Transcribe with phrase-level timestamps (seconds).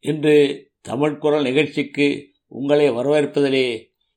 [0.00, 2.06] இன்று தமிழ் குரல் நிகழ்ச்சிக்கு
[2.48, 3.66] உங்களை வரவேற்பதிலே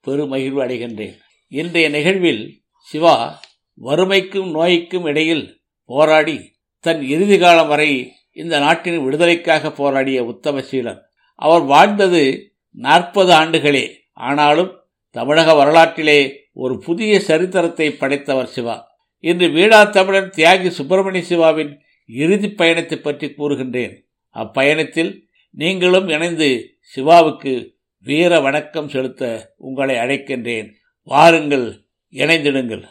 [0.05, 1.15] பெருமகிழ்வு அடைகின்றேன்.
[1.47, 2.43] இன்றைய நிகழ்வில்
[2.79, 3.41] சிவா
[3.73, 11.02] வறுமைக்கும் நோய்க்கும் இடையில் போராடி தன் இறுதி காலம் வரை இந்த நாட்டின் விடுதலைக்காக போராடிய உத்தமசீலன்
[11.36, 13.95] அவர் வாழ்ந்தது நாற்பது ஆண்டுகளே.
[14.13, 14.71] ஆனாலும்
[15.09, 16.20] தமிழக வரலாற்றிலே
[16.54, 18.88] ஒரு புதிய சரித்திரத்தை படைத்தவர் சிவா.
[19.20, 23.93] இன்று வீடா தமிழன் தியாகி சுப்பிரமணிய சிவாவின் இறுதி பயணத்தை பற்றி கூறுகின்றேன்.
[24.35, 30.70] அப்பயணத்தில் நீங்களும் இணைந்து சிவாவுக்கு வீர வணக்கம் செலுத்த உங்களை அழைக்கின்றேன்.
[31.04, 32.86] வாருங்கள் இணைந்திடுங்கள்.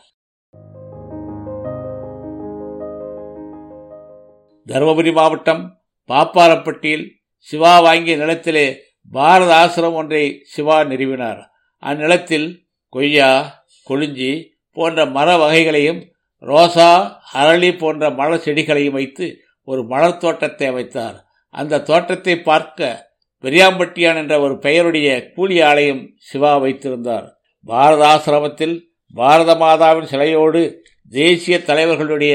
[4.67, 7.07] தருமபுரி மாவட்டம் பாப்பாரப்பட்டியில்
[7.39, 11.43] சிவா வாங்கிய நிலத்திலே பாரத ஆசிரமம் ஒன்றை சிவா நிறுவினார்.
[11.79, 20.69] அந்நிலத்தில் கொய்யா கொளிஞ்சி போன்ற மர வகைகளையும் ரோசா அரளி போன்ற மலர் செடிகளையும் வைத்து ஒரு மலர் தோட்டத்தை
[20.69, 21.29] அமைத்தார்.
[21.51, 23.09] அந்த தோட்டத்தை பார்க்க
[23.43, 27.37] பெரியாம்பட்டியான் என்ற ஒரு பெயருடைய கூலி ஆலயம் சிவா வைத்திருந்தார்.
[27.65, 28.81] பாரத ஆசிரமத்தில்
[29.15, 32.35] பாரத மாதாவின் சிலையோடு தேசிய தலைவர்களுடைய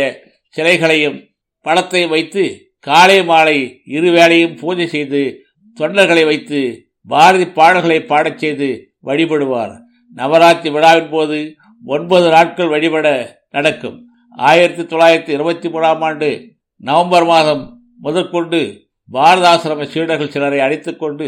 [0.50, 1.30] சிலைகளையும்
[1.62, 5.40] படத்தை வைத்து காலை மாலை இருவேளையும் பூஜை செய்து
[5.80, 9.74] தொண்டர்களை வைத்து பாரதி பாடல்களை பாடச் செய்து வழிபடுவார்.
[10.16, 13.08] நவராத்திரி விழாவின் போது ஒன்பது நாட்கள் வழிபட
[13.50, 13.98] நடக்கும்.
[14.32, 16.30] ஆயிரத்தி தொள்ளாயிரத்தி இருபத்தி மூணாம் ஆண்டு
[16.78, 17.64] நவம்பர் மாதம்
[18.00, 21.28] முதற்கொண்டு பாரதாசிரம சீடர்கள் சிலரை அழைத்துக்கொண்டு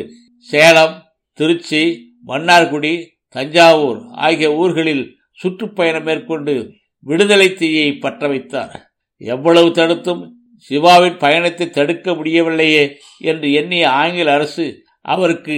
[0.50, 0.96] சேலம்
[1.40, 1.82] திருச்சி
[2.28, 2.94] மன்னார்குடி
[3.36, 6.56] தஞ்சாவூர் ஆகிய ஊர்களில் சுற்றுப்பயணம் மேற்கொண்டு
[7.06, 8.74] விடுதலை தீயை பற்ற வைத்தார்
[9.22, 10.24] எவ்வளவு தடுத்தும்
[10.70, 12.84] சிவாவின் பயணத்தை தடுக்க முடியவில்லையே
[13.18, 14.66] என்று எண்ணிய ஆங்கில அரசு
[15.06, 15.58] அவருக்கு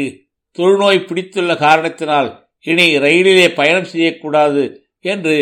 [0.57, 2.29] தொழுநோய் பிடித்துள்ள காரணத்தினால்
[2.65, 4.63] இனி ரயிலிலே பயணம் செய்யக்கூடாது
[5.05, 5.35] என்று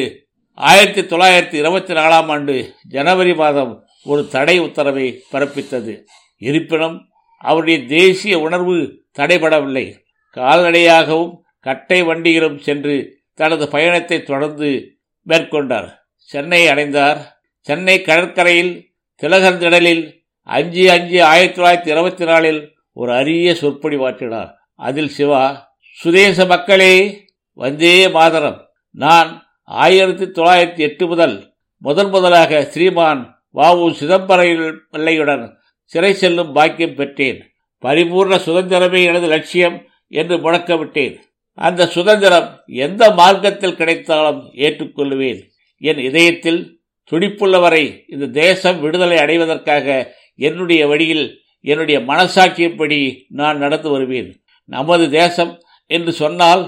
[0.57, 2.53] ஆயிரத்தி தொள்ளாயிரத்தி இருபத்தி நாலாம் ஆண்டு
[2.87, 3.73] ஜனவரி மாதம்
[4.05, 5.93] ஒரு தடை உத்தரவை பிறப்பித்தது.
[6.37, 9.95] இருப்பினும் அவருடைய தேசிய உணர்வு தடைபடவில்லை.
[10.35, 14.97] கால்நடையாகவும் கட்டை வண்டியிலும் சென்று தனது பயணத்தை தொடர்ந்து
[15.27, 15.89] மேற்கொண்டார்.
[16.15, 17.39] சென்னை அடைந்தார்.
[17.59, 18.89] சென்னை கடற்கரையில்
[19.21, 28.09] திலகர்திடலில் அஞ்சு அஞ்சு ஆயிரத்தி தொள்ளாயிரத்தி இருபத்தி நாலில் ஒரு அரிய சொற்பொழிவாற்றினார் அதில் சிவா சுதேச மக்களே வந்தே
[28.09, 28.69] மாதரம்.
[28.91, 35.56] நான் ஆயிரத்தி தொள்ளாயிரத்தி எட்டு முதல் முதன் முதலாக ஸ்ரீமான் வாவு சிதம்பரையில் பிள்ளையுடன்
[35.91, 37.39] சிறை செல்லும் பாக்கியம் பெற்றேன்.
[37.83, 39.77] பரிபூர்ண சுதந்திரமே எனது லட்சியம்
[40.19, 41.15] என்று முழக்கவிட்டேன்
[41.57, 45.39] அந்த சுதந்திரம் எந்த மார்க்கத்தில் கிடைத்தாலும் ஏற்றுக்கொள்ளுவேன்
[45.81, 46.61] என் இதயத்தில்
[47.11, 51.25] துடிப்புள்ளவரை இந்த தேசம் விடுதலை அடைவதற்காக என்னுடைய வழியில்
[51.61, 52.99] என்னுடைய மனசாட்சியப்படி
[53.29, 54.29] நான் நடந்து வருவேன்.
[54.65, 55.53] நமது தேசம்
[55.85, 56.63] என்று சொன்னால்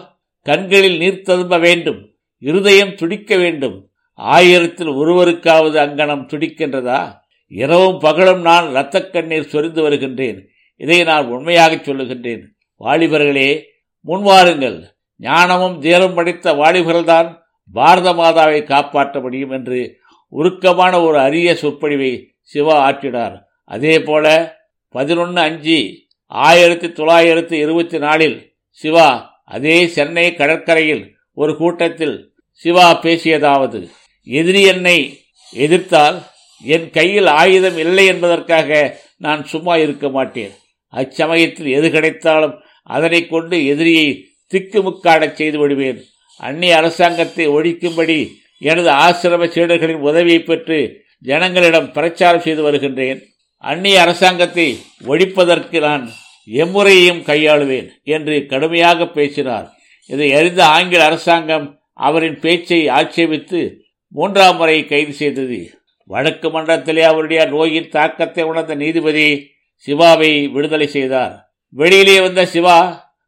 [0.46, 2.00] கண்களில் நீர் ததும்ப வேண்டும்
[2.42, 3.78] இருதயம் துடிக்க வேண்டும்.
[4.14, 7.02] ஆயிரத்தில் ஒருவருக்காவது அங்கனம் துடிக்கின்றதா?
[7.50, 10.50] இரவும் பகலும் நான் இரத்த கண்ணீர் சொரிந்து வருகின்றேன்.
[10.76, 12.44] இதை நான் உண்மையாக சொல்லுகின்றேன்.
[12.80, 13.64] வாலிபர்களே
[14.08, 14.84] முன்வாருங்கள்.
[15.18, 17.38] ஞானமும் தீரம் படைத்த வாலிபர்கள்தான்
[17.74, 19.98] பாரத மாதாவை காப்பாற்ற முடியும் என்று
[20.32, 23.40] உருக்கமான ஒரு அரிய சொற்பொழிவை சிவா ஆற்றினார்.
[23.66, 24.58] அதே போல
[24.90, 25.94] பதினொன்று அஞ்சு
[26.26, 33.90] ஆயிரத்தி தொள்ளாயிரத்தி இருபத்தி நாலில் சிவா அதே சென்னை கடற்கரையில் ஒரு கூட்டத்தில் சிவா பேசியதாவது
[34.24, 35.20] எதிரி என்னை
[35.52, 36.22] எதிர்த்தால்
[36.62, 40.52] என் கையில் ஆயுதம் இல்லை என்பதற்காக நான் சும்மா இருக்க மாட்டேன்.
[40.94, 46.04] அச்சமயத்தில் எது கிடைத்தாலும் அதனை கொண்டு எதிரியை திக்குமுக்காடச் செய்து விடுவேன்.
[46.38, 48.28] அந்நிய அரசாங்கத்தை ஒழிக்கும்படி
[48.60, 53.22] எனது ஆசிரம சீடர்களின் உதவியை பெற்று ஜனங்களிடம் பிரச்சாரம் செய்து வருகின்றேன்.
[53.58, 56.10] அந்நிய அரசாங்கத்தை ஒழிப்பதற்கு நான்
[56.48, 59.72] எம்முறையையும் கையாளுவேன் என்று கடுமையாக பேசினார்.
[60.06, 65.79] இதை அறிந்த ஆங்கில அரசாங்கம் அவரின் பேச்சை ஆட்சேபித்து மூன்றாம் முறை கைது செய்தது.
[66.10, 69.52] வழக்கு மன்றத்திலே அவருடைய நோயின் தாக்கத்தை உணர்ந்த நீதிபதி
[69.88, 71.34] சிவாவை விடுதலை செய்தார்.
[71.70, 72.78] வெளியிலே வந்த சிவா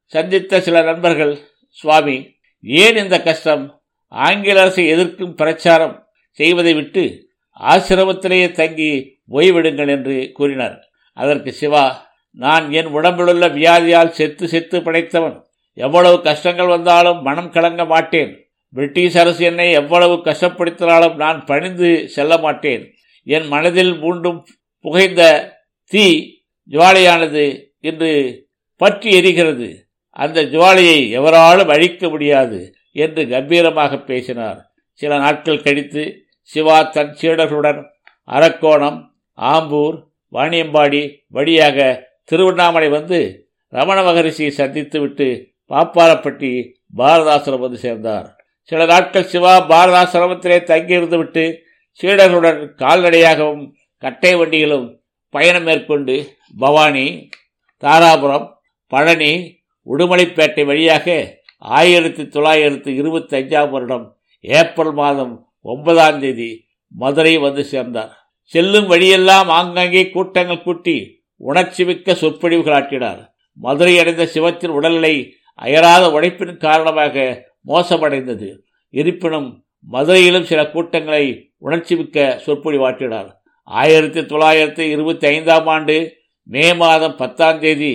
[0.06, 3.82] சந்தித்த சில நண்பர்கள் சுவாமி ஏன் இந்த கஷ்டம்?
[4.08, 10.78] ஆங்கில அரசை எதிர்க்கும் பிரச்சாரம் செய்வதை விட்டு ஆசிரமத்திலேயே தங்கி ஓய்விடுங்கள் என்று கூறினார்.
[11.14, 15.38] அதற்கு சிவா நான் என் உடம்பிலுள்ள வியாதியால் செத்து செத்து படைத்தவன்.
[15.74, 18.41] எவ்வளவு கஷ்டங்கள் வந்தாலும் மனம் கலங்க மாட்டேன்.
[18.74, 22.84] பிரிட்டிஷ் அரசு என்னை எவ்வளவு கஷ்டப்படுத்தினாலும் நான் பணிந்து செல்ல மாட்டேன்.
[23.24, 24.40] என் மனதில் மூண்டும்
[24.80, 25.54] புகைந்த
[25.86, 26.06] தீ
[26.70, 28.12] ஜுவாலையானது இன்று
[28.76, 29.76] பற்றி எரிகிறது.
[30.10, 34.72] அந்த ஜுவாலையை எவராலும் அழிக்க முடியாது என்று கம்பீரமாக பேசினார்.
[34.94, 37.84] சில நாட்கள் கழித்து சிவா தன் சீடர்களுடன்
[38.28, 39.00] அரக்கோணம்
[39.38, 39.96] ஆம்பூர்
[40.34, 45.28] வாணியம்பாடி வழியாக திருவண்ணாமலை வந்து ரமண மகரிஷியை சந்தித்துவிட்டு
[45.70, 46.52] பாப்பாரப்பட்டி
[46.98, 48.41] பாரதாசிரம் வந்து சேர்ந்தார்.
[48.70, 51.44] சில நாட்கள் சிவா பாரதாசிரமத்திலே தங்கியிருந்து விட்டு
[52.00, 53.64] சீடர்களுடன் கால்நடையாகவும்
[54.04, 54.88] கட்டை வண்டியிலும்
[55.34, 56.16] பயணம் மேற்கொண்டு
[56.58, 57.06] பவானி
[57.84, 58.48] தாராபுரம்
[58.92, 59.32] பழனி
[59.88, 61.06] உடுமலைப்பேட்டை வழியாக
[61.78, 64.06] ஆயிரத்தி தொள்ளாயிரத்தி இருபத்தி அஞ்சாம் வருடம்
[64.40, 66.52] ஏப்ரல் மாதம் ஒன்பதாம் தேதி
[66.96, 68.14] மதுரை வந்து சேர்ந்தார்.
[68.54, 70.96] செல்லும் வழியெல்லாம் ஆங்காங்கே கூட்டங்கள் கூட்டி
[71.42, 73.22] உணர்ச்சி மிக்க சொற்பொழிவுகள் ஆற்றினார்.
[73.58, 75.14] மதுரை அடைந்த சிவத்தின் உடல்நிலை
[75.60, 77.16] அயராத உழைப்பின் காரணமாக
[77.68, 78.50] மோசமடைந்தது.
[78.90, 79.50] இருப்பினும்
[79.88, 83.30] மதுரையிலும் சில கூட்டங்களை உணர்ச்சி மிக்க சொற்பொழிவாற்றினார்
[83.64, 85.96] ஆயிரத்தி தொள்ளாயிரத்தி இருபத்தி ஐந்தாம் ஆண்டு
[86.44, 87.94] மே மாதம் பத்தாம் தேதி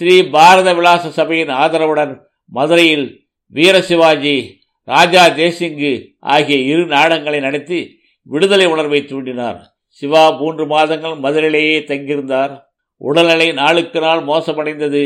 [0.00, 2.20] ஸ்ரீ பாரத விலாச சபையின் ஆதரவுடன்
[2.52, 3.06] மதுரையில்
[3.52, 9.60] வீரசிவாஜி ராஜா தேசிங்கு ஆகிய இரு நாடகங்களை நடத்தி விடுதலை உணர்வை தூண்டினார்.
[9.88, 12.52] சிவா மூன்று மாதங்கள் மதுரையிலேயே தங்கியிருந்தார்.
[12.96, 15.04] உடல்நிலை நாளுக்கு நாள் மோசமடைந்தது.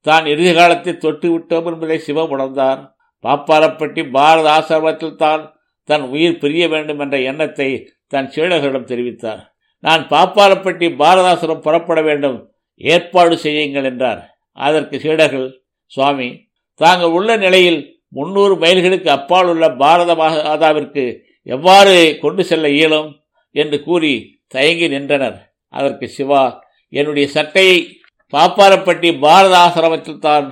[0.00, 2.80] தான் இறுதி காலத்தை தொட்டு விட்டோம் என்பதை சிவா உணர்ந்தார்.
[3.24, 5.42] பாப்பாரப்பட்டி பாரத ஆசிரமத்தில் தான்
[5.88, 7.68] தன் உயிர் பிரிய வேண்டும் என்ற எண்ணத்தை
[8.12, 9.40] தன் சீடர்களிடம் தெரிவித்தார்.
[9.84, 12.38] நான் பாப்பாரப்பட்டி பாரதாசுரம் புறப்பட வேண்டும்
[12.80, 14.20] ஏற்பாடு செய்யுங்கள் என்றார்.
[14.58, 15.48] அதற்கு சீடர்கள்
[15.92, 16.28] சுவாமி
[16.80, 17.80] தாங்கள் உள்ள நிலையில்
[18.16, 21.04] முன்னூறு மைல்களுக்கு அப்பால் உள்ள பாரத மாதாவிற்கு
[21.54, 23.08] எவ்வாறு கொண்டு செல்ல இயலும்?
[23.54, 24.12] என்று கூறி
[24.54, 25.38] தயங்கி நின்றனர்.
[25.74, 26.42] அதற்கு சிவா
[26.92, 27.78] என்னுடைய சட்டையை
[28.32, 30.46] பாப்பாரப்பட்டி பாரத ஆசிரமத்தில் தான்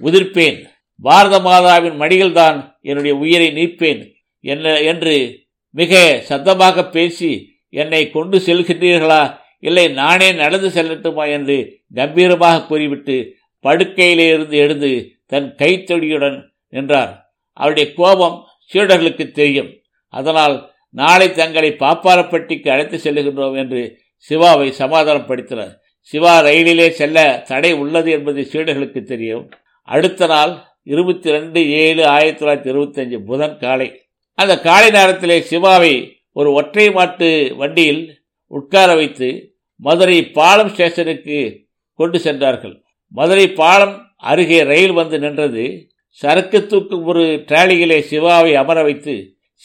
[0.00, 0.58] உதிர்ப்பேன்.
[1.02, 4.02] பாரத மாதாவின் மடிகள்தான் தான் என்னுடைய உயிரை நீப்பேன்
[4.40, 5.40] என்ன என்று
[5.70, 7.30] மிக சத்தமாக பேசி
[7.68, 9.22] என்னை கொண்டு செல்கின்றீர்களா?
[9.58, 11.24] இல்லை நானே நடந்து செல்லட்டுமா?
[11.30, 11.56] என்று
[11.94, 13.16] கம்பீரமாக கூறிவிட்டு
[13.64, 14.90] படுக்கையிலே இருந்து எழுந்து
[15.26, 16.38] தன் கைத்தொடியுடன்
[16.68, 17.34] நின்றார்.
[17.52, 19.70] அவருடைய கோபம் சீடர்களுக்கு தெரியும்.
[20.08, 23.98] அதனால் நாளை தங்களை பாப்பாரப்பட்டிக்கு அழைத்து செல்லுகின்றோம் என்று
[24.28, 25.72] சிவாவை சமாதானப்படுத்தினார்.
[26.00, 29.50] சிவா ரயிலிலே செல்ல தடை உள்ளது என்பது சீடர்களுக்கு தெரியும்.
[29.88, 30.52] அடுத்த நாள்
[30.82, 34.00] இருபத்தி ரெண்டு ஏழு ஆயிரத்தி தொள்ளாயிரத்தி இருபத்தஞ்சு புதன் காலை.
[34.34, 42.82] அந்த காலை நேரத்திலே சிவாவை ஒரு ஒற்றை மாட்டு வண்டியில் உட்கார வைத்து மதுரை பாலம் ஸ்டேஷனுக்கு கொண்டு சென்றார்கள்.
[43.08, 45.88] மதுரை பாலம் அருகே ரயில் வந்து நின்றது.
[46.08, 49.14] சரக்கு தூக்கும் ஒரு டிராலியிலே சிவாவை அமர வைத்து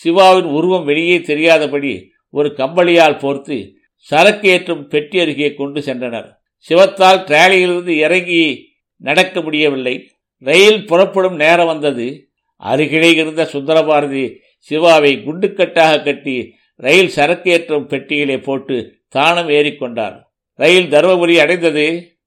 [0.04, 6.30] சிவாவின் உருவம் வெளியே தெரியாதபடி ஒரு கம்பளியால் போர்த்து சரக்கு ஏற்றும் பெட்டி அருகே கொண்டு சென்றனர்.
[6.58, 9.96] சிவத்தால் டிராலியிலிருந்து இறங்கி நடக்க முடியவில்லை.
[10.40, 12.08] ரயில் புறப்படும் நேரம் வந்தது.
[12.56, 14.26] அருகிலே இருந்த சுந்தரபாரதி
[14.70, 16.36] சிவாவை குண்டுக்கட்டாக கட்டி
[16.76, 18.76] ரயில் சரக்கு ஏற்றும் பெட்டியிலே போட்டு
[19.10, 20.16] தானும் ஏறிக்கொண்டார்
[20.60, 21.86] ரயில் தருமபுரி அடைந்தது.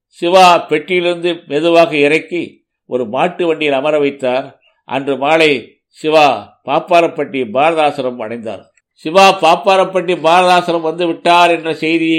[0.09, 2.43] சிவா பெட்டியிலிருந்து மெதுவாக இறக்கி
[2.87, 4.47] ஒரு மாட்டு வண்டியில் அமர வைத்தார்.
[4.85, 5.51] அன்று மாலை
[5.89, 6.27] சிவா
[6.65, 8.63] பாப்பாரப்பட்டி பாரதாசிரம் அடைந்தார்.
[8.95, 12.11] சிவா பாப்பாரப்பட்டி பாரதாசிரம் வந்து விட்டார் என்ற செய்தி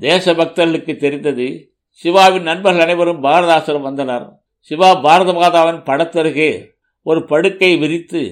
[0.00, 1.46] தேசபக்தர்களுக்கு தெரிந்தது.
[2.04, 4.26] சிவாவின் நண்பர்கள் அனைவரும் பாரதாசிரம் வந்தனர்.
[4.68, 6.50] சிவா பாரத மாதாவின் படத்தருகே
[7.06, 8.22] ஒரு படுக்கை விரித்து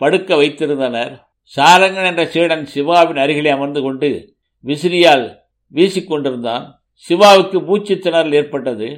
[0.00, 1.12] படுக்க வைத்திருந்தனர்.
[1.54, 4.10] சாரங்கன் என்ற சீடன் சிவாவின் அருகிலே அமர்ந்து கொண்டு
[4.64, 5.24] விசிறியால்
[5.74, 6.64] வீசிக்கொண்டிருந்தான்.
[7.06, 8.88] சிவாவுக்கு மூச்சு திணறல் ஏற்பட்டது.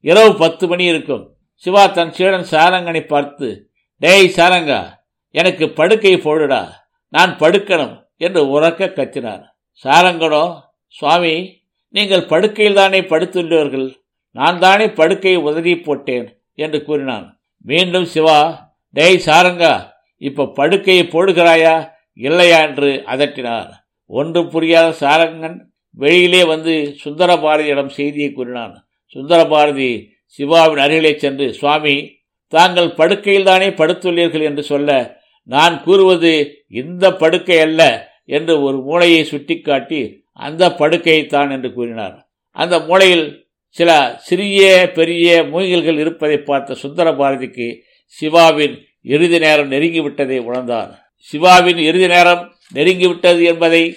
[0.00, 1.24] இரவு பத்து மணி இருக்கும்.
[1.64, 3.48] சிவா தன் சீடன் சாரங்கனை பார்த்து
[4.02, 4.80] டேய் சாரங்கா
[5.34, 6.62] எனக்கு படுக்கை போடுடா
[7.12, 9.42] நான் படுக்கணும் என்று உறக்க கத்தினார்.
[9.84, 10.44] சாரங்கனோ
[10.96, 11.34] சுவாமி
[11.94, 13.88] நீங்கள் படுக்கையில் தானே படுத்துள்ளீர்கள்
[14.36, 16.28] நான் தானே படுக்கையை உதறி போட்டேன்.
[16.54, 17.40] என்று கூறினான்.
[17.60, 22.62] மீண்டும் சிவா டேய் சாரங்கா இப்போ படுக்கையை போடுகிறாயா இல்லையா?
[22.62, 23.70] என்று அதட்டினார்.
[24.06, 25.58] ஒன்றும் புரியாத சாரங்கன்
[25.90, 28.84] வெளியிலே வந்து சுந்தரபாரதியிடம் செய்தியை கூறினான்.
[29.16, 37.60] சுந்தரபாரதி சிவாவின் அருகிலே சென்று சுவாமி தாங்கள் படுக்கையில் தானே படுத்துள்ளீர்கள் என்று சொல்ல நான் கூறுவது இந்த படுக்கை
[37.60, 42.28] அல்ல என்று ஒரு மூளையை சுட்டிக்காட்டி அந்த படுக்கையைத்தான் என்று கூறினார்.
[42.50, 43.41] அந்த மூளையில்
[43.72, 50.90] சில சிறிய பெரிய மூங்கில்கள் இருப்பதை பார்த்த சுந்தர பாரதிக்கு சிவாவின் இறுதி நேரம் நெருங்கிவிட்டதை உணர்ந்தார்.
[51.18, 53.96] சிவாவின் இறுதி நேரம் நெருங்கிவிட்டது என்பதை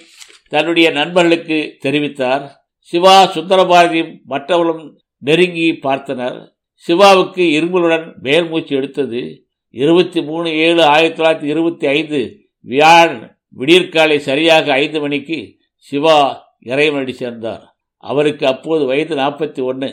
[0.49, 2.49] தன்னுடைய நண்பர்களுக்கு தெரிவித்தார்.
[2.77, 6.47] சிவா சுந்தரபாரதியும் மற்றவர்களும் நெருங்கி பார்த்தனர்.
[6.73, 9.47] சிவாவுக்கு இரும்பலுடன் மேல்மூச்சு எடுத்தது.
[9.69, 16.17] இருபத்தி மூணு ஏழு ஆயிரத்தி தொள்ளாயிரத்தி இருபத்தி ஐந்து வியாழன் விடியற்காலை சரியாக ஐந்து மணிக்கு சிவா
[16.59, 17.74] இறைவனடி சேர்ந்தார்.
[18.07, 19.89] அவருக்கு அப்போது வயது நாற்பத்தி ஒன்று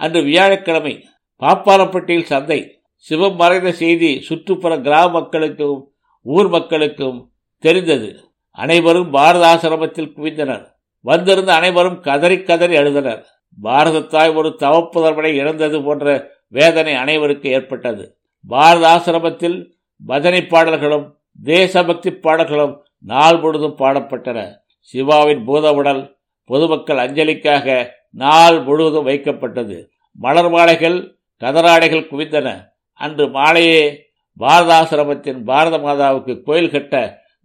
[0.00, 1.04] அன்று வியாழக்கிழமை
[1.42, 2.60] பாப்பாரப்பட்டியில் சந்தை
[2.96, 5.80] சிவம் மறைந்த செய்தி சுற்றுப்புற கிராம மக்களுக்கும்
[6.26, 7.18] ஊர் மக்களுக்கும்
[7.58, 8.08] தெரிந்தது.
[8.50, 10.64] அனைவரும் பாரத ஆசிரமத்தில் குவிந்தனர்.
[11.00, 13.22] வந்திருந்த அனைவரும் கதறி கதறி அழுதனர்.
[13.62, 16.06] பாரதத்தாய் ஒரு தவப்புதர்வனை இழந்தது போன்ற
[16.48, 18.04] வேதனை அனைவருக்கு ஏற்பட்டது.
[18.44, 19.58] பாரத ஆசிரமத்தில்
[20.06, 21.06] பஜனை பாடல்களும்
[21.44, 24.38] தேசபக்தி பாடல்களும் நாள் முழுதும் பாடப்பட்டன.
[24.94, 26.02] சிவாவின் பூத உடல்
[26.50, 27.66] பொதுமக்கள் அஞ்சலிக்காக
[28.22, 29.76] நாள் முழுவதும் வைக்கப்பட்டது.
[30.18, 30.98] மலர் மாலைகள்
[31.42, 32.48] கதராடைகள் குவிந்தன.
[33.00, 33.80] அன்று மாலையே
[34.40, 36.94] பாரதாசிரமத்தின் பாரத மாதாவுக்கு கோயில் கட்ட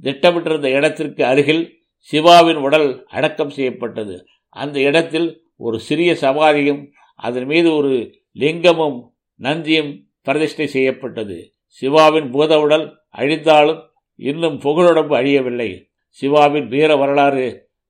[0.03, 1.63] திட்டமிட்டிருந்த இடத்திற்கு அருகில்
[2.09, 4.15] சிவாவின் உடல் அடக்கம் செய்யப்பட்டது.
[4.55, 5.27] அந்த இடத்தில்
[5.57, 6.81] ஒரு சிறிய சமாதியும்
[7.15, 7.93] அதன் மீது ஒரு
[8.39, 8.97] லிங்கமும்
[9.39, 9.91] நந்தியும்
[10.21, 11.37] பிரதிஷ்டை செய்யப்பட்டது.
[11.81, 12.85] சிவாவின் பூத உடல்
[13.17, 13.81] அழிந்தாலும்
[14.19, 15.69] இன்னும் புகழுடம்பு அழியவில்லை.
[16.19, 17.47] சிவாவின் வீர வரலாறு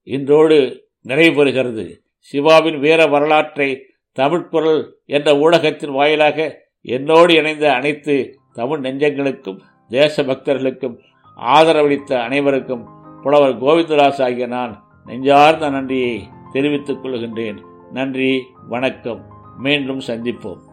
[0.07, 0.59] இன்றோடு
[1.01, 3.85] நிறைவு பெறுகிறது சிவாவின் வீர வரலாற்றை
[4.19, 10.97] தமிழ்குரல் என்ற ஊடகத்தின் வாயிலாக என்னோடு இணைந்த அனைத்து தமிழ் நெஞ்சங்களுக்கும் தேசபக்தர்களுக்கும்
[11.37, 12.87] ஆதரவளித்த அனைவருக்கும்
[13.21, 17.57] புலவர் கோவிந்தராஸ் ஆகிய நான் நெஞ்சார்ந்த நன்றியை தெரிவித்துக் கொள்கின்றேன்.
[17.91, 19.25] நன்றி வணக்கம்.
[19.57, 20.69] மீண்டும் சந்திப்போம்.